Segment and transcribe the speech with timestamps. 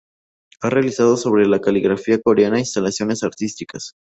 [0.61, 3.93] Ha realizado sobre la caligrafía coreana instalaciones artísticas.